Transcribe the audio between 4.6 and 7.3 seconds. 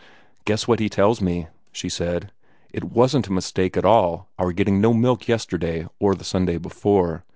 no milk yesterday or the Sunday before.